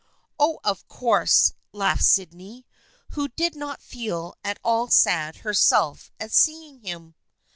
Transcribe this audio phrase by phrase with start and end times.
[0.39, 2.65] "Oh, of course!" laughed Sydney,
[3.09, 7.13] who did not feel at all sad herself at seeing him.